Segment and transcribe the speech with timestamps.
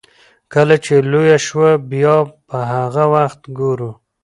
[0.53, 2.15] کله چې لويه شوه بيا
[2.47, 3.91] به هغه وخت ګورو.